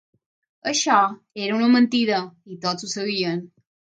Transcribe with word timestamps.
Això 0.71 0.95
era 1.47 1.59
una 1.59 1.69
mentida, 1.75 2.21
i 2.55 2.59
tots 2.65 2.87
ho 2.87 2.93
sabien. 2.97 3.47